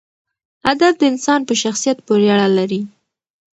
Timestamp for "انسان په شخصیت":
1.11-1.97